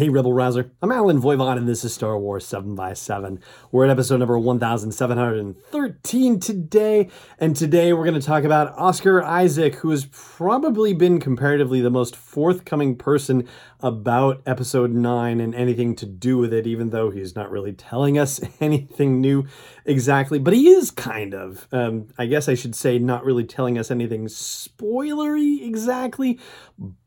Hey, 0.00 0.08
Rebel 0.08 0.32
Rouser. 0.32 0.70
I'm 0.80 0.92
Allen 0.92 1.20
Voivod, 1.20 1.58
and 1.58 1.68
this 1.68 1.84
is 1.84 1.92
Star 1.92 2.18
Wars 2.18 2.46
7 2.46 2.74
by 2.74 2.94
7 2.94 3.38
We're 3.70 3.84
at 3.84 3.90
episode 3.90 4.16
number 4.16 4.38
1713 4.38 6.40
today, 6.40 7.10
and 7.38 7.54
today 7.54 7.92
we're 7.92 8.06
going 8.06 8.18
to 8.18 8.26
talk 8.26 8.44
about 8.44 8.72
Oscar 8.78 9.22
Isaac, 9.22 9.74
who 9.74 9.90
has 9.90 10.06
probably 10.06 10.94
been 10.94 11.20
comparatively 11.20 11.82
the 11.82 11.90
most 11.90 12.16
forthcoming 12.16 12.96
person 12.96 13.46
about 13.80 14.40
episode 14.46 14.90
9 14.90 15.38
and 15.38 15.54
anything 15.54 15.94
to 15.96 16.06
do 16.06 16.38
with 16.38 16.54
it, 16.54 16.66
even 16.66 16.88
though 16.88 17.10
he's 17.10 17.36
not 17.36 17.50
really 17.50 17.74
telling 17.74 18.18
us 18.18 18.40
anything 18.62 19.20
new 19.20 19.44
exactly. 19.84 20.38
But 20.38 20.54
he 20.54 20.70
is 20.70 20.90
kind 20.90 21.34
of, 21.34 21.68
um, 21.72 22.08
I 22.16 22.24
guess 22.24 22.48
I 22.48 22.54
should 22.54 22.74
say, 22.74 22.98
not 22.98 23.22
really 23.22 23.44
telling 23.44 23.76
us 23.76 23.90
anything 23.90 24.28
spoilery 24.28 25.62
exactly, 25.62 26.40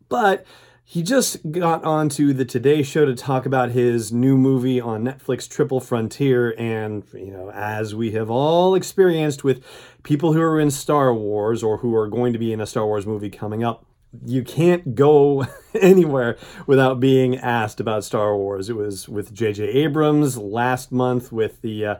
but 0.09 0.45
he 0.85 1.01
just 1.01 1.51
got 1.51 1.83
onto 1.85 2.33
the 2.33 2.43
Today 2.43 2.83
Show 2.83 3.05
to 3.05 3.15
talk 3.15 3.45
about 3.45 3.71
his 3.71 4.11
new 4.11 4.37
movie 4.37 4.81
on 4.81 5.03
Netflix, 5.03 5.49
Triple 5.49 5.79
Frontier. 5.79 6.53
And, 6.57 7.03
you 7.13 7.31
know, 7.31 7.51
as 7.51 7.95
we 7.95 8.11
have 8.11 8.29
all 8.29 8.75
experienced 8.75 9.43
with 9.43 9.63
people 10.03 10.33
who 10.33 10.41
are 10.41 10.59
in 10.59 10.71
Star 10.71 11.13
Wars 11.13 11.63
or 11.63 11.77
who 11.77 11.95
are 11.95 12.07
going 12.07 12.33
to 12.33 12.39
be 12.39 12.51
in 12.51 12.59
a 12.59 12.65
Star 12.65 12.85
Wars 12.85 13.05
movie 13.05 13.29
coming 13.29 13.63
up, 13.63 13.85
you 14.25 14.43
can't 14.43 14.93
go 14.93 15.45
anywhere 15.73 16.37
without 16.67 16.99
being 16.99 17.37
asked 17.37 17.79
about 17.79 18.03
Star 18.03 18.35
Wars. 18.35 18.69
It 18.69 18.75
was 18.75 19.07
with 19.07 19.33
J.J. 19.33 19.63
Abrams 19.63 20.37
last 20.37 20.91
month 20.91 21.31
with 21.31 21.61
the. 21.61 21.85
Uh, 21.85 21.95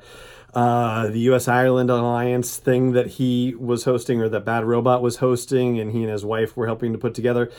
uh, 0.53 1.07
the 1.07 1.19
U.S. 1.21 1.47
Ireland 1.47 1.89
Alliance 1.89 2.57
thing 2.57 2.91
that 2.91 3.07
he 3.07 3.55
was 3.57 3.85
hosting 3.85 4.21
or 4.21 4.29
that 4.29 4.45
Bad 4.45 4.65
Robot 4.65 5.01
was 5.01 5.17
hosting, 5.17 5.79
and 5.79 5.91
he 5.91 6.03
and 6.03 6.11
his 6.11 6.23
wife 6.23 6.55
were 6.55 6.67
helping 6.67 6.91
to 6.91 6.99
put 6.99 7.15
together. 7.15 7.51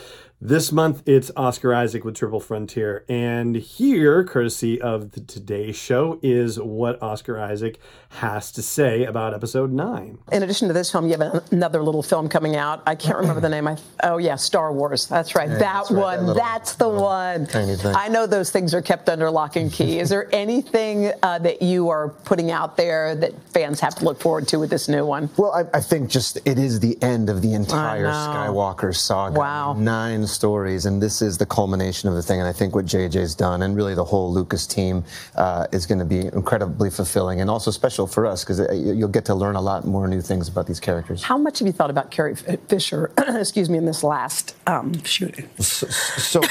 This 0.47 0.71
month, 0.71 1.01
it's 1.07 1.31
Oscar 1.35 1.73
Isaac 1.73 2.05
with 2.05 2.17
Triple 2.17 2.39
Frontier. 2.39 3.03
And 3.09 3.55
here, 3.55 4.23
courtesy 4.23 4.79
of 4.79 5.13
the 5.13 5.21
Today 5.21 5.71
Show, 5.71 6.19
is 6.21 6.59
what 6.59 7.01
Oscar 7.01 7.39
Isaac 7.39 7.79
has 8.09 8.51
to 8.51 8.61
say 8.61 9.05
about 9.05 9.33
episode 9.33 9.71
nine. 9.71 10.19
In 10.31 10.43
addition 10.43 10.67
to 10.67 10.73
this 10.75 10.91
film, 10.91 11.07
you 11.07 11.17
have 11.17 11.51
another 11.51 11.81
little 11.81 12.03
film 12.03 12.29
coming 12.29 12.55
out. 12.55 12.83
I 12.85 12.93
can't 12.93 13.17
remember 13.17 13.41
the 13.41 13.49
name. 13.49 13.67
I, 13.67 13.77
oh, 14.03 14.17
yeah, 14.17 14.35
Star 14.35 14.71
Wars. 14.71 15.07
That's 15.07 15.33
right. 15.33 15.49
that 15.49 15.57
that's 15.57 15.89
one. 15.89 15.99
Right. 15.99 16.15
That 16.17 16.21
little, 16.21 16.35
that's 16.35 16.75
the 16.75 16.89
one. 16.89 17.47
I 17.95 18.07
know 18.07 18.27
those 18.27 18.51
things 18.51 18.75
are 18.75 18.83
kept 18.83 19.09
under 19.09 19.31
lock 19.31 19.55
and 19.55 19.73
key. 19.73 19.97
is 19.97 20.09
there 20.09 20.29
anything 20.31 21.11
uh, 21.23 21.39
that 21.39 21.63
you 21.63 21.89
are 21.89 22.09
putting 22.09 22.51
out 22.51 22.77
there 22.77 23.15
that 23.15 23.33
fans 23.49 23.79
have 23.79 23.95
to 23.95 24.05
look 24.05 24.21
forward 24.21 24.47
to 24.49 24.59
with 24.59 24.69
this 24.69 24.87
new 24.87 25.07
one? 25.07 25.27
Well, 25.37 25.53
I, 25.53 25.77
I 25.77 25.81
think 25.81 26.11
just 26.11 26.37
it 26.45 26.59
is 26.59 26.81
the 26.81 27.01
end 27.01 27.31
of 27.31 27.41
the 27.41 27.55
entire 27.55 28.05
Skywalker 28.05 28.95
saga. 28.95 29.39
Wow. 29.39 29.73
Nine 29.73 30.27
stories, 30.35 30.85
and 30.85 31.01
this 31.01 31.21
is 31.21 31.37
the 31.37 31.45
culmination 31.45 32.09
of 32.09 32.15
the 32.15 32.21
thing. 32.21 32.39
And 32.39 32.47
I 32.47 32.53
think 32.53 32.75
what 32.75 32.85
JJ's 32.85 33.33
done, 33.35 33.63
and 33.63 33.75
really 33.75 33.95
the 33.95 34.05
whole 34.05 34.31
Lucas 34.31 34.67
team, 34.67 35.03
uh, 35.35 35.67
is 35.71 35.85
going 35.85 35.99
to 35.99 36.05
be 36.05 36.27
incredibly 36.27 36.89
fulfilling 36.89 37.41
and 37.41 37.49
also 37.49 37.71
special 37.71 38.05
for 38.05 38.25
us 38.25 38.43
because 38.43 38.59
uh, 38.59 38.71
you'll 38.73 39.07
get 39.07 39.25
to 39.25 39.35
learn 39.35 39.55
a 39.55 39.61
lot 39.61 39.85
more 39.85 40.07
new 40.07 40.21
things 40.21 40.47
about 40.47 40.67
these 40.67 40.79
characters. 40.79 41.23
How 41.23 41.37
much 41.37 41.59
have 41.59 41.65
you 41.65 41.73
thought 41.73 41.89
about 41.89 42.11
Carrie 42.11 42.35
Fisher? 42.35 43.11
excuse 43.27 43.69
me, 43.69 43.77
in 43.77 43.85
this 43.85 44.03
last 44.03 44.55
um, 44.67 45.01
shooting. 45.03 45.49
So, 45.59 45.87
so 45.87 46.41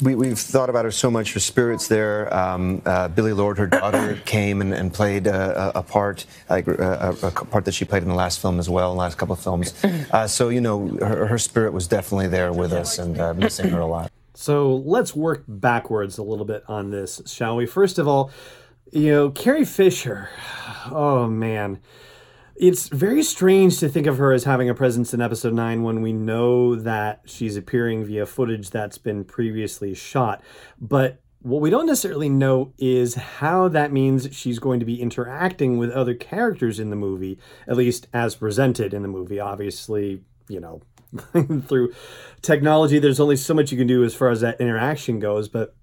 we, 0.00 0.28
have 0.28 0.38
thought 0.38 0.70
about 0.70 0.84
her 0.84 0.90
so 0.90 1.10
much. 1.10 1.32
Her 1.34 1.40
spirit's 1.40 1.88
there. 1.88 2.32
Um, 2.34 2.82
uh, 2.84 3.08
Billie 3.08 3.32
Lourd, 3.32 3.58
her 3.58 3.66
daughter, 3.66 4.16
came 4.24 4.60
and, 4.60 4.72
and 4.72 4.92
played 4.92 5.26
a, 5.26 5.78
a 5.78 5.82
part, 5.82 6.26
like 6.48 6.66
a, 6.66 7.16
a, 7.22 7.30
part 7.30 7.64
that 7.64 7.72
she 7.72 7.84
played 7.84 8.02
in 8.02 8.08
the 8.08 8.14
last 8.14 8.40
film 8.40 8.58
as 8.58 8.68
well, 8.68 8.92
in 8.92 8.96
the 8.96 9.00
last 9.00 9.18
couple 9.18 9.34
of 9.34 9.40
films. 9.40 9.74
Uh, 10.12 10.26
so 10.28 10.48
you 10.48 10.60
know, 10.60 10.88
her, 10.98 11.26
her 11.26 11.38
spirit 11.38 11.72
was 11.72 11.88
definitely 11.88 12.28
there 12.28 12.52
with 12.52 12.72
us, 12.72 12.98
and 12.98 13.18
uh, 13.18 13.32
missing 13.34 13.68
her 13.70 13.80
a 13.80 13.86
lot. 13.86 14.12
So 14.34 14.76
let's 14.76 15.16
work 15.16 15.44
backwards 15.48 16.18
a 16.18 16.22
little 16.22 16.44
bit 16.44 16.62
on 16.68 16.90
this, 16.90 17.22
shall 17.26 17.56
we? 17.56 17.66
First 17.66 17.98
of 17.98 18.06
all, 18.06 18.30
you 18.92 19.10
know, 19.10 19.30
Carrie 19.30 19.64
Fisher. 19.64 20.28
Oh 20.90 21.26
man 21.26 21.80
it's 22.56 22.88
very 22.88 23.22
strange 23.22 23.78
to 23.78 23.88
think 23.88 24.06
of 24.06 24.18
her 24.18 24.32
as 24.32 24.44
having 24.44 24.68
a 24.68 24.74
presence 24.74 25.12
in 25.12 25.20
episode 25.20 25.54
9 25.54 25.82
when 25.82 26.02
we 26.02 26.12
know 26.12 26.76
that 26.76 27.22
she's 27.24 27.56
appearing 27.56 28.04
via 28.04 28.26
footage 28.26 28.70
that's 28.70 28.98
been 28.98 29.24
previously 29.24 29.94
shot. 29.94 30.42
But 30.80 31.20
what 31.40 31.60
we 31.60 31.68
don't 31.68 31.86
necessarily 31.86 32.28
know 32.28 32.72
is 32.78 33.16
how 33.16 33.68
that 33.68 33.92
means 33.92 34.34
she's 34.34 34.58
going 34.58 34.80
to 34.80 34.86
be 34.86 35.02
interacting 35.02 35.78
with 35.78 35.90
other 35.90 36.14
characters 36.14 36.78
in 36.78 36.90
the 36.90 36.96
movie, 36.96 37.38
at 37.66 37.76
least 37.76 38.06
as 38.12 38.36
presented 38.36 38.94
in 38.94 39.02
the 39.02 39.08
movie. 39.08 39.40
Obviously, 39.40 40.22
you 40.48 40.60
know, 40.60 40.80
through 41.66 41.92
technology, 42.40 42.98
there's 42.98 43.20
only 43.20 43.36
so 43.36 43.52
much 43.52 43.72
you 43.72 43.78
can 43.78 43.86
do 43.86 44.04
as 44.04 44.14
far 44.14 44.30
as 44.30 44.40
that 44.40 44.60
interaction 44.60 45.18
goes, 45.18 45.48
but 45.48 45.74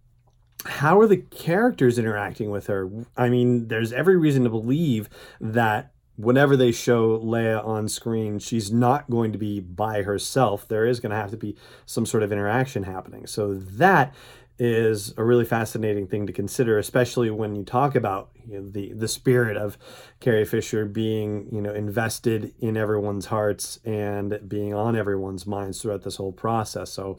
how 0.66 1.00
are 1.00 1.08
the 1.08 1.18
characters 1.18 2.00
interacting 2.00 2.50
with 2.50 2.68
her? 2.68 2.90
I 3.18 3.30
mean, 3.30 3.68
there's 3.68 3.92
every 3.92 4.18
reason 4.18 4.44
to 4.46 4.50
believe 4.50 5.10
that 5.40 5.92
whenever 6.22 6.56
they 6.56 6.72
show 6.72 7.18
Leia 7.20 7.66
on 7.66 7.88
screen, 7.88 8.40
she's 8.40 8.72
not 8.72 9.10
going 9.10 9.32
to 9.32 9.38
be 9.38 9.60
by 9.60 10.04
herself. 10.04 10.68
There 10.68 10.86
is 10.86 11.00
going 11.00 11.10
to 11.10 11.16
have 11.16 11.32
to 11.32 11.38
be 11.38 11.56
some 11.86 12.06
sort 12.06 12.24
of 12.24 12.32
interaction 12.32 12.84
happening. 12.84 13.28
So 13.28 13.56
that 13.56 14.14
is 14.60 15.14
a 15.18 15.24
really 15.24 15.46
fascinating 15.46 16.08
thing 16.08 16.28
to 16.28 16.34
consider, 16.34 16.78
especially 16.78 17.32
when 17.32 17.56
you 17.56 17.64
talk 17.64 17.96
about 17.96 18.30
you 18.52 18.60
know, 18.60 18.70
the 18.70 18.94
the 18.94 19.08
spirit 19.08 19.58
of 19.58 19.78
Carrie 20.20 20.46
Fisher 20.46 20.86
being 20.86 21.48
you 21.52 21.62
know 21.62 21.74
invested 21.74 22.54
in 22.60 22.78
everyone's 22.78 23.28
hearts 23.28 23.80
and 23.86 24.40
being 24.48 24.74
on 24.74 24.96
everyone's 24.96 25.48
minds 25.48 25.82
throughout 25.82 26.04
this 26.04 26.18
whole 26.18 26.32
process. 26.32 26.92
So 26.92 27.18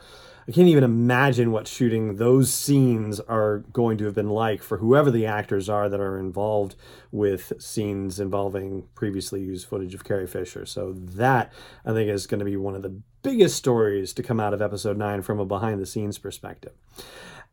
I 0.49 0.53
can't 0.53 0.69
even 0.69 0.83
imagine 0.83 1.53
what 1.53 1.69
shooting 1.69 2.17
those 2.17 2.53
scenes 2.53 3.21
are 3.21 3.59
going 3.73 3.97
to 3.99 4.07
have 4.07 4.15
been 4.15 4.31
like 4.31 4.63
for 4.63 4.79
whoever 4.79 5.11
the 5.11 5.25
actors 5.25 5.69
are 5.69 5.89
that 5.89 6.01
are 6.01 6.19
involved 6.19 6.75
with 7.13 7.53
scenes 7.59 8.19
involving 8.19 8.89
previously 8.95 9.41
used 9.41 9.69
footage 9.69 9.95
of 9.95 10.05
Carrie 10.05 10.27
Fisher. 10.27 10.67
So 10.67 10.93
that 10.93 11.53
I 11.85 11.93
think 11.93 12.11
is 12.11 12.27
going 12.27 12.41
to 12.41 12.45
be 12.45 12.57
one 12.57 12.75
of 12.75 12.83
the 12.83 13.01
biggest 13.23 13.57
stories 13.57 14.13
to 14.15 14.23
come 14.23 14.41
out 14.41 14.53
of 14.53 14.61
episode 14.61 14.97
9 14.97 15.23
from 15.23 15.39
a 15.39 15.45
behind 15.45 15.81
the 15.81 15.87
scenes 15.87 16.19
perspective. 16.19 16.73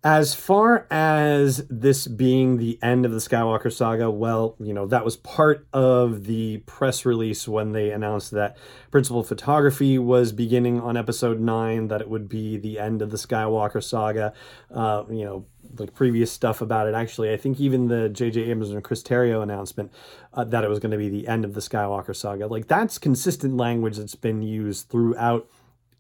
As 0.02 0.34
far 0.34 0.88
as 0.90 1.68
this 1.70 2.08
being 2.08 2.56
the 2.56 2.80
end 2.82 3.06
of 3.06 3.12
the 3.12 3.18
Skywalker 3.18 3.72
saga, 3.72 4.10
well, 4.10 4.56
you 4.58 4.74
know, 4.74 4.86
that 4.88 5.04
was 5.04 5.18
part 5.18 5.68
of 5.74 6.24
the 6.24 6.60
press 6.60 7.04
release 7.04 7.50
when 7.50 7.74
they 7.74 7.92
announced 7.92 8.32
that 8.32 8.56
principal 8.92 9.24
photography 9.24 10.00
was 10.00 10.32
beginning 10.32 10.80
on 10.80 10.96
episode 10.96 11.42
9, 11.42 11.90
that 11.90 12.00
it 12.00 12.10
would 12.10 12.30
be 12.30 12.56
the 12.56 12.80
end 12.80 13.02
of 13.02 13.12
the 13.12 13.18
Skywalker 13.18 13.84
saga. 13.84 14.32
Uh, 14.74 15.04
you 15.10 15.26
know, 15.26 15.46
like 15.78 15.94
previous 15.94 16.32
stuff 16.32 16.62
about 16.62 16.88
it. 16.88 16.94
Actually, 16.94 17.34
I 17.34 17.38
think 17.38 17.60
even 17.60 17.90
the 17.90 18.08
J.J. 18.08 18.44
Abrams 18.44 18.70
and 18.70 18.82
Chris 18.82 19.04
Terrio 19.04 19.44
announcement 19.44 19.92
uh, 20.34 20.46
that 20.46 20.64
it 20.64 20.70
was 20.70 20.80
going 20.80 20.92
to 20.92 20.98
be 20.98 21.10
the 21.10 21.28
end 21.28 21.44
of 21.44 21.56
the 21.56 21.62
Skywalker 21.62 22.16
saga. 22.16 22.48
Like, 22.48 22.68
that's 22.70 22.98
consistent 22.98 23.58
language 23.58 23.98
that's 23.98 24.16
been 24.16 24.44
used 24.44 24.88
throughout 24.88 25.50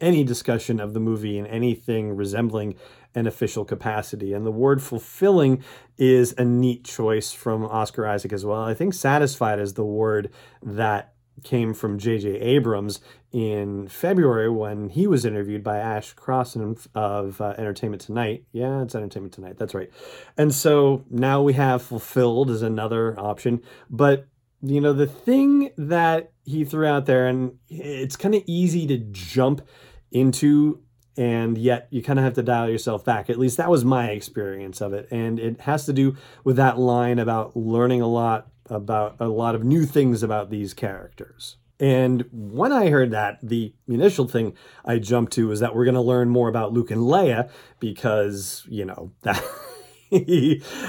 any 0.02 0.24
discussion 0.24 0.80
of 0.80 0.94
the 0.94 1.00
movie 1.00 1.38
and 1.38 1.48
anything 1.48 2.16
resembling 2.16 2.76
an 3.16 3.28
official 3.28 3.66
capacity. 3.66 4.34
And 4.34 4.46
the 4.46 4.52
word 4.52 4.82
fulfilling 4.82 5.64
is 5.98 6.34
a 6.38 6.46
neat 6.46 6.84
choice 6.84 7.32
from 7.32 7.66
Oscar 7.66 8.06
Isaac 8.08 8.32
as 8.34 8.46
well. 8.46 8.62
I 8.62 8.74
think 8.74 8.94
satisfied 8.94 9.60
is 9.60 9.74
the 9.74 9.86
word 9.86 10.32
that 10.62 11.14
came 11.44 11.74
from 11.74 11.98
J.J. 11.98 12.40
Abrams 12.40 13.00
in 13.32 13.88
February 13.88 14.50
when 14.50 14.90
he 14.90 15.08
was 15.08 15.26
interviewed 15.26 15.64
by 15.64 15.78
Ash 15.78 16.14
Crossan 16.14 16.78
of 16.96 17.40
uh, 17.40 17.54
Entertainment 17.58 18.02
Tonight. 18.02 18.46
Yeah, 18.52 18.82
it's 18.82 18.96
Entertainment 18.96 19.34
Tonight. 19.34 19.58
That's 19.58 19.74
right. 19.74 19.90
And 20.38 20.54
so 20.54 21.06
now 21.10 21.42
we 21.42 21.54
have 21.54 21.82
fulfilled 21.82 22.50
as 22.50 22.62
another 22.62 23.20
option. 23.20 23.62
But, 23.90 24.28
you 24.62 24.82
know, 24.82 24.94
the 24.94 25.08
thing 25.08 25.72
that 25.78 26.32
he 26.44 26.66
threw 26.66 26.86
out 26.86 27.06
there, 27.06 27.28
and 27.28 27.58
it's 27.70 28.16
kind 28.16 28.36
of 28.36 28.44
easy 28.46 28.88
to 28.88 28.98
jump 28.98 29.62
into 30.12 30.82
and 31.18 31.58
yet 31.58 31.88
you 31.90 32.02
kind 32.02 32.20
of 32.20 32.26
have 32.26 32.36
to 32.36 32.44
dial 32.44 32.70
yourself 32.70 33.04
back. 33.04 33.30
At 33.30 33.40
least 33.40 33.58
that 33.58 33.70
was 33.70 33.84
my 33.84 34.10
experience 34.10 34.82
of 34.82 34.94
it. 34.94 35.08
And 35.12 35.40
it 35.40 35.62
has 35.62 35.86
to 35.86 35.94
do 35.94 36.16
with 36.44 36.56
that 36.58 36.78
line 36.78 37.20
about 37.20 37.56
learning 37.56 38.02
a 38.02 38.08
lot 38.08 38.48
about 38.70 39.16
a 39.20 39.28
lot 39.28 39.56
of 39.56 39.64
new 39.64 39.86
things 39.86 40.22
about 40.22 40.50
these 40.50 40.74
characters. 40.74 41.58
And 41.80 42.26
when 42.32 42.72
I 42.72 42.90
heard 42.90 43.12
that, 43.12 43.40
the 43.42 43.74
initial 43.88 44.28
thing 44.28 44.54
I 44.84 45.00
jumped 45.00 45.34
to 45.34 45.48
was 45.48 45.62
that 45.62 45.74
we're 45.74 45.86
going 45.86 45.96
to 45.96 46.02
learn 46.02 46.30
more 46.30 46.50
about 46.50 46.74
Luke 46.74 46.92
and 46.92 47.02
Leia 47.02 47.50
because, 47.80 48.66
you 48.70 48.86
know, 48.86 49.12
that. 49.22 49.44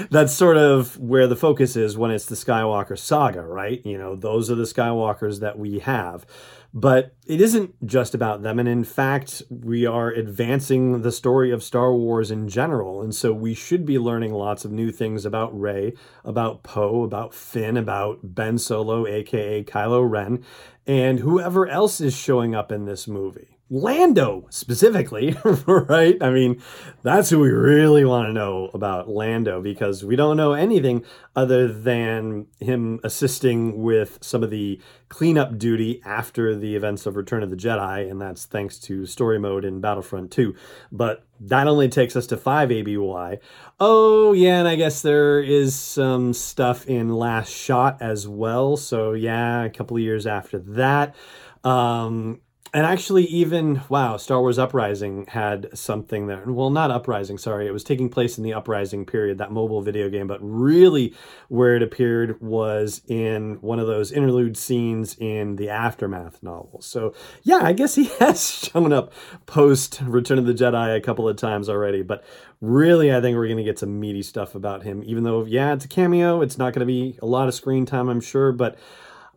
that's 0.09 0.33
sort 0.33 0.57
of 0.57 0.97
where 0.97 1.27
the 1.27 1.35
focus 1.35 1.75
is 1.75 1.95
when 1.95 2.09
it's 2.09 2.25
the 2.25 2.33
Skywalker 2.33 2.97
saga, 2.97 3.43
right? 3.43 3.85
You 3.85 3.95
know, 3.95 4.15
those 4.15 4.49
are 4.49 4.55
the 4.55 4.63
Skywalkers 4.63 5.41
that 5.41 5.59
we 5.59 5.77
have. 5.77 6.25
But 6.73 7.15
it 7.27 7.41
isn't 7.41 7.85
just 7.85 8.15
about 8.15 8.43
them. 8.43 8.57
And 8.57 8.67
in 8.67 8.85
fact, 8.85 9.43
we 9.49 9.85
are 9.85 10.09
advancing 10.09 11.01
the 11.01 11.11
story 11.11 11.51
of 11.51 11.63
Star 11.63 11.93
Wars 11.93 12.31
in 12.31 12.47
general. 12.47 13.01
And 13.01 13.13
so 13.13 13.33
we 13.33 13.53
should 13.53 13.85
be 13.85 13.99
learning 13.99 14.33
lots 14.33 14.63
of 14.63 14.71
new 14.71 14.91
things 14.91 15.25
about 15.25 15.57
Rey, 15.59 15.93
about 16.23 16.63
Poe, 16.63 17.03
about 17.03 17.33
Finn, 17.33 17.75
about 17.75 18.19
Ben 18.23 18.57
Solo, 18.57 19.05
aka 19.05 19.63
Kylo 19.63 20.09
Ren, 20.09 20.43
and 20.87 21.19
whoever 21.19 21.67
else 21.67 21.99
is 21.99 22.15
showing 22.15 22.55
up 22.55 22.71
in 22.71 22.85
this 22.85 23.07
movie. 23.07 23.57
Lando 23.73 24.47
specifically, 24.49 25.33
right? 25.65 26.21
I 26.21 26.29
mean, 26.29 26.61
that's 27.03 27.29
who 27.29 27.39
we 27.39 27.51
really 27.51 28.03
want 28.03 28.27
to 28.27 28.33
know 28.33 28.69
about 28.73 29.07
Lando 29.07 29.61
because 29.61 30.03
we 30.03 30.17
don't 30.17 30.35
know 30.35 30.51
anything 30.51 31.05
other 31.37 31.71
than 31.71 32.47
him 32.59 32.99
assisting 33.01 33.81
with 33.81 34.19
some 34.21 34.43
of 34.43 34.49
the 34.49 34.81
cleanup 35.07 35.57
duty 35.57 36.01
after 36.03 36.53
the 36.53 36.75
events 36.75 37.05
of 37.05 37.15
Return 37.15 37.43
of 37.43 37.49
the 37.49 37.55
Jedi, 37.55 38.11
and 38.11 38.21
that's 38.21 38.45
thanks 38.45 38.77
to 38.79 39.05
story 39.05 39.39
mode 39.39 39.63
in 39.63 39.79
Battlefront 39.79 40.31
2. 40.31 40.53
But 40.91 41.25
that 41.39 41.65
only 41.65 41.87
takes 41.87 42.17
us 42.17 42.27
to 42.27 42.35
5 42.35 42.71
ABY. 42.73 43.39
Oh, 43.79 44.33
yeah, 44.33 44.59
and 44.59 44.67
I 44.67 44.75
guess 44.75 45.01
there 45.01 45.39
is 45.39 45.73
some 45.75 46.33
stuff 46.33 46.85
in 46.87 47.07
Last 47.07 47.53
Shot 47.53 48.01
as 48.01 48.27
well. 48.27 48.75
So, 48.75 49.13
yeah, 49.13 49.63
a 49.63 49.69
couple 49.69 49.95
of 49.95 50.03
years 50.03 50.27
after 50.27 50.59
that. 50.59 51.15
Um, 51.63 52.41
and 52.73 52.85
actually, 52.85 53.25
even 53.25 53.81
wow, 53.89 54.15
Star 54.15 54.39
Wars 54.39 54.57
Uprising 54.57 55.25
had 55.27 55.77
something 55.77 56.27
there. 56.27 56.43
Well, 56.45 56.69
not 56.69 56.89
Uprising, 56.89 57.37
sorry. 57.37 57.67
It 57.67 57.73
was 57.73 57.83
taking 57.83 58.07
place 58.07 58.37
in 58.37 58.45
the 58.45 58.53
Uprising 58.53 59.05
period, 59.05 59.39
that 59.39 59.51
mobile 59.51 59.81
video 59.81 60.09
game. 60.09 60.25
But 60.25 60.39
really, 60.41 61.13
where 61.49 61.75
it 61.75 61.83
appeared 61.83 62.39
was 62.39 63.01
in 63.09 63.55
one 63.59 63.79
of 63.79 63.87
those 63.87 64.13
interlude 64.13 64.55
scenes 64.55 65.17
in 65.19 65.57
the 65.57 65.67
Aftermath 65.67 66.41
novel. 66.41 66.79
So, 66.81 67.13
yeah, 67.43 67.59
I 67.61 67.73
guess 67.73 67.95
he 67.95 68.05
has 68.19 68.49
shown 68.49 68.93
up 68.93 69.11
post 69.47 69.99
Return 70.05 70.39
of 70.39 70.45
the 70.45 70.53
Jedi 70.53 70.95
a 70.95 71.01
couple 71.01 71.27
of 71.27 71.35
times 71.35 71.67
already. 71.67 72.03
But 72.03 72.23
really, 72.61 73.13
I 73.13 73.19
think 73.19 73.35
we're 73.35 73.47
going 73.47 73.57
to 73.57 73.63
get 73.63 73.79
some 73.79 73.99
meaty 73.99 74.23
stuff 74.23 74.55
about 74.55 74.83
him. 74.83 75.03
Even 75.05 75.25
though, 75.25 75.43
yeah, 75.43 75.73
it's 75.73 75.83
a 75.83 75.89
cameo, 75.89 76.41
it's 76.41 76.57
not 76.57 76.73
going 76.73 76.79
to 76.79 76.85
be 76.85 77.19
a 77.21 77.25
lot 77.25 77.49
of 77.49 77.53
screen 77.53 77.85
time, 77.85 78.07
I'm 78.07 78.21
sure. 78.21 78.53
But 78.53 78.79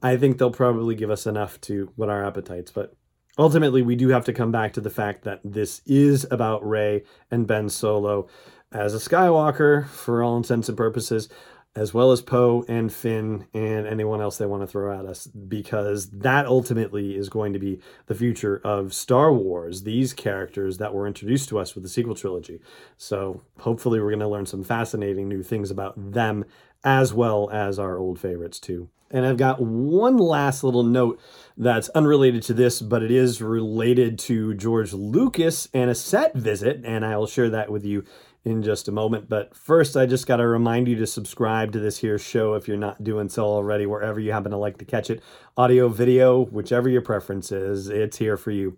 I 0.04 0.16
think 0.16 0.38
they'll 0.38 0.52
probably 0.52 0.94
give 0.94 1.10
us 1.10 1.26
enough 1.26 1.60
to 1.62 1.90
whet 1.96 2.10
our 2.10 2.24
appetites. 2.24 2.70
But 2.70 2.94
ultimately, 3.38 3.82
we 3.82 3.96
do 3.96 4.08
have 4.08 4.24
to 4.26 4.32
come 4.32 4.52
back 4.52 4.72
to 4.74 4.80
the 4.80 4.90
fact 4.90 5.24
that 5.24 5.40
this 5.44 5.82
is 5.86 6.26
about 6.30 6.66
Rey 6.66 7.04
and 7.30 7.46
Ben 7.46 7.68
Solo 7.68 8.28
as 8.72 8.94
a 8.94 8.98
Skywalker 8.98 9.86
for 9.86 10.22
all 10.22 10.36
intents 10.36 10.68
and 10.68 10.76
purposes, 10.76 11.28
as 11.76 11.92
well 11.92 12.12
as 12.12 12.20
Poe 12.20 12.64
and 12.68 12.92
Finn 12.92 13.46
and 13.52 13.86
anyone 13.86 14.20
else 14.20 14.38
they 14.38 14.46
want 14.46 14.62
to 14.62 14.66
throw 14.66 14.96
at 14.96 15.06
us, 15.06 15.26
because 15.26 16.08
that 16.10 16.46
ultimately 16.46 17.16
is 17.16 17.28
going 17.28 17.52
to 17.52 17.58
be 17.58 17.80
the 18.06 18.14
future 18.14 18.60
of 18.62 18.94
Star 18.94 19.32
Wars, 19.32 19.82
these 19.82 20.12
characters 20.12 20.78
that 20.78 20.94
were 20.94 21.06
introduced 21.06 21.48
to 21.48 21.58
us 21.58 21.74
with 21.74 21.82
the 21.82 21.90
sequel 21.90 22.14
trilogy. 22.14 22.60
So 22.96 23.42
hopefully, 23.60 24.00
we're 24.00 24.10
going 24.10 24.20
to 24.20 24.28
learn 24.28 24.46
some 24.46 24.62
fascinating 24.62 25.28
new 25.28 25.42
things 25.42 25.70
about 25.70 26.12
them 26.12 26.44
as 26.84 27.12
well 27.12 27.50
as 27.50 27.78
our 27.78 27.98
old 27.98 28.20
favorites, 28.20 28.60
too. 28.60 28.88
And 29.14 29.24
I've 29.24 29.36
got 29.36 29.60
one 29.60 30.16
last 30.16 30.64
little 30.64 30.82
note 30.82 31.20
that's 31.56 31.88
unrelated 31.90 32.42
to 32.42 32.52
this, 32.52 32.82
but 32.82 33.00
it 33.00 33.12
is 33.12 33.40
related 33.40 34.18
to 34.18 34.54
George 34.54 34.92
Lucas 34.92 35.68
and 35.72 35.88
a 35.88 35.94
set 35.94 36.34
visit, 36.34 36.80
and 36.84 37.06
I'll 37.06 37.28
share 37.28 37.48
that 37.50 37.70
with 37.70 37.84
you 37.84 38.04
in 38.44 38.64
just 38.64 38.88
a 38.88 38.92
moment. 38.92 39.28
But 39.28 39.54
first, 39.54 39.96
I 39.96 40.06
just 40.06 40.26
got 40.26 40.38
to 40.38 40.46
remind 40.48 40.88
you 40.88 40.96
to 40.96 41.06
subscribe 41.06 41.70
to 41.72 41.78
this 41.78 41.98
here 41.98 42.18
show 42.18 42.54
if 42.54 42.66
you're 42.66 42.76
not 42.76 43.04
doing 43.04 43.28
so 43.28 43.44
already, 43.44 43.86
wherever 43.86 44.18
you 44.18 44.32
happen 44.32 44.50
to 44.50 44.56
like 44.56 44.78
to 44.78 44.84
catch 44.84 45.10
it. 45.10 45.22
Audio, 45.56 45.88
video, 45.88 46.46
whichever 46.46 46.88
your 46.88 47.00
preference 47.00 47.52
is, 47.52 47.88
it's 47.88 48.16
here 48.16 48.36
for 48.36 48.50
you. 48.50 48.76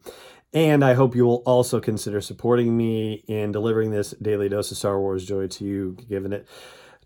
And 0.53 0.85
I 0.85 0.93
hope 0.93 1.17
you 1.17 1.25
will 1.25 1.43
also 1.47 1.81
consider 1.81 2.21
supporting 2.21 2.77
me 2.77 3.25
in 3.27 3.53
delivering 3.53 3.91
this 3.91 4.11
daily 4.21 4.50
dose 4.50 4.71
of 4.71 4.77
Star 4.77 5.00
Wars 5.00 5.25
joy 5.25 5.47
to 5.47 5.65
you, 5.65 5.97
giving 6.11 6.35
it 6.35 6.47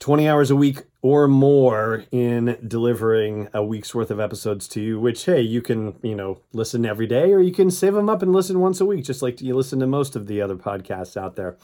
20 0.01 0.29
hours 0.29 0.51
a 0.51 0.57
week 0.57 0.83
or 1.03 1.27
more 1.27 2.05
in 2.11 2.59
delivering 2.67 3.49
a 3.55 3.65
week's 3.65 3.95
worth 3.95 4.11
of 4.11 4.21
episodes 4.21 4.69
to 4.69 4.81
you 4.83 5.01
which 5.01 5.25
hey 5.25 5.41
you 5.41 5.63
can 5.63 5.95
you 6.03 6.15
know 6.15 6.39
listen 6.53 6.85
every 6.85 7.07
day 7.07 7.33
or 7.33 7.41
you 7.41 7.53
can 7.53 7.71
save 7.71 7.95
them 7.95 8.09
up 8.09 8.21
and 8.21 8.33
listen 8.35 8.61
once 8.61 8.81
a 8.81 8.85
week 8.85 9.03
just 9.03 9.23
like 9.23 9.41
you 9.41 9.57
listen 9.57 9.79
to 9.79 9.87
most 9.87 10.15
of 10.15 10.27
the 10.27 10.43
other 10.43 10.57
podcasts 10.57 11.17
out 11.17 11.37
there 11.37 11.57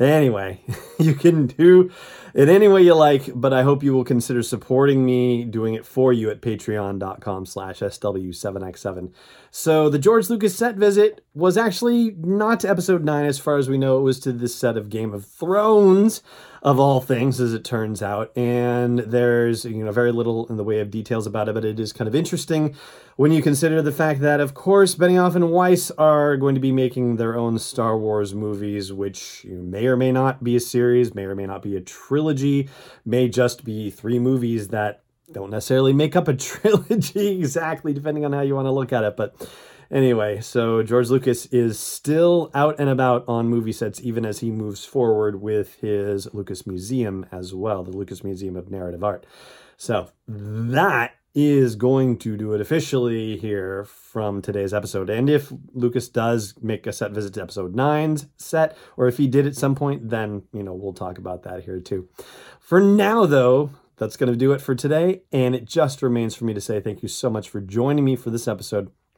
anyway 0.00 0.60
you 0.98 1.14
can 1.14 1.46
do 1.46 1.88
it 2.34 2.48
any 2.48 2.66
way 2.66 2.82
you 2.82 2.94
like 2.94 3.30
but 3.34 3.52
i 3.52 3.62
hope 3.62 3.82
you 3.82 3.92
will 3.92 4.04
consider 4.04 4.42
supporting 4.42 5.06
me 5.06 5.44
doing 5.44 5.74
it 5.74 5.86
for 5.86 6.12
you 6.12 6.28
at 6.28 6.40
patreon.com 6.40 7.46
slash 7.46 7.78
sw7x7 7.78 9.12
so 9.52 9.88
the 9.88 9.98
george 10.00 10.28
lucas 10.28 10.56
set 10.56 10.74
visit 10.74 11.24
was 11.32 11.56
actually 11.56 12.10
not 12.18 12.58
to 12.58 12.68
episode 12.68 13.04
9 13.04 13.24
as 13.24 13.38
far 13.38 13.56
as 13.56 13.68
we 13.68 13.78
know 13.78 13.98
it 13.98 14.02
was 14.02 14.18
to 14.18 14.32
this 14.32 14.54
set 14.54 14.76
of 14.76 14.90
game 14.90 15.14
of 15.14 15.24
thrones 15.24 16.22
of 16.62 16.78
all 16.78 17.00
things, 17.00 17.40
as 17.40 17.54
it 17.54 17.64
turns 17.64 18.02
out. 18.02 18.36
And 18.36 18.79
there's 18.98 19.64
you 19.64 19.84
know 19.84 19.92
very 19.92 20.12
little 20.12 20.46
in 20.46 20.56
the 20.56 20.64
way 20.64 20.80
of 20.80 20.90
details 20.90 21.26
about 21.26 21.48
it, 21.48 21.54
but 21.54 21.64
it 21.64 21.78
is 21.78 21.92
kind 21.92 22.08
of 22.08 22.14
interesting 22.14 22.74
when 23.16 23.32
you 23.32 23.42
consider 23.42 23.82
the 23.82 23.92
fact 23.92 24.20
that, 24.20 24.40
of 24.40 24.54
course, 24.54 24.94
Benioff 24.94 25.34
and 25.34 25.50
Weiss 25.50 25.90
are 25.92 26.36
going 26.36 26.54
to 26.54 26.60
be 26.60 26.72
making 26.72 27.16
their 27.16 27.36
own 27.36 27.58
Star 27.58 27.98
Wars 27.98 28.34
movies, 28.34 28.92
which 28.92 29.44
may 29.44 29.86
or 29.86 29.96
may 29.96 30.10
not 30.10 30.42
be 30.42 30.56
a 30.56 30.60
series, 30.60 31.14
may 31.14 31.24
or 31.24 31.34
may 31.34 31.46
not 31.46 31.62
be 31.62 31.76
a 31.76 31.80
trilogy, 31.80 32.68
may 33.04 33.28
just 33.28 33.64
be 33.64 33.90
three 33.90 34.18
movies 34.18 34.68
that 34.68 35.02
don't 35.32 35.50
necessarily 35.50 35.92
make 35.92 36.16
up 36.16 36.28
a 36.28 36.34
trilogy 36.36 37.40
exactly, 37.40 37.92
depending 37.92 38.24
on 38.24 38.32
how 38.32 38.40
you 38.40 38.54
want 38.54 38.66
to 38.66 38.72
look 38.72 38.92
at 38.92 39.04
it, 39.04 39.16
but 39.16 39.36
Anyway, 39.90 40.40
so 40.40 40.82
George 40.82 41.10
Lucas 41.10 41.46
is 41.46 41.78
still 41.78 42.50
out 42.54 42.76
and 42.78 42.88
about 42.88 43.24
on 43.26 43.48
movie 43.48 43.72
sets, 43.72 44.00
even 44.02 44.24
as 44.24 44.38
he 44.38 44.50
moves 44.50 44.84
forward 44.84 45.42
with 45.42 45.74
his 45.80 46.32
Lucas 46.32 46.66
Museum 46.66 47.26
as 47.32 47.54
well, 47.54 47.82
the 47.82 47.96
Lucas 47.96 48.22
Museum 48.22 48.54
of 48.54 48.70
Narrative 48.70 49.02
Art. 49.02 49.26
So 49.76 50.10
that 50.28 51.14
is 51.34 51.76
going 51.76 52.18
to 52.18 52.36
do 52.36 52.54
it 52.54 52.60
officially 52.60 53.36
here 53.36 53.84
from 53.84 54.42
today's 54.42 54.74
episode. 54.74 55.08
And 55.10 55.30
if 55.30 55.52
Lucas 55.72 56.08
does 56.08 56.54
make 56.60 56.86
a 56.86 56.92
set 56.92 57.12
visit 57.12 57.34
to 57.34 57.42
episode 57.42 57.74
nine's 57.74 58.26
set, 58.36 58.76
or 58.96 59.08
if 59.08 59.16
he 59.16 59.26
did 59.26 59.46
at 59.46 59.56
some 59.56 59.74
point, 59.74 60.10
then, 60.10 60.42
you 60.52 60.62
know, 60.62 60.74
we'll 60.74 60.92
talk 60.92 61.18
about 61.18 61.42
that 61.44 61.64
here 61.64 61.80
too. 61.80 62.08
For 62.60 62.80
now, 62.80 63.26
though, 63.26 63.70
that's 63.96 64.16
going 64.16 64.30
to 64.32 64.36
do 64.36 64.52
it 64.52 64.60
for 64.60 64.74
today. 64.74 65.22
And 65.30 65.54
it 65.54 65.64
just 65.66 66.02
remains 66.02 66.34
for 66.34 66.44
me 66.44 66.54
to 66.54 66.60
say 66.60 66.80
thank 66.80 67.02
you 67.02 67.08
so 67.08 67.30
much 67.30 67.48
for 67.48 67.60
joining 67.60 68.04
me 68.04 68.16
for 68.16 68.30
this 68.30 68.48
episode. 68.48 68.90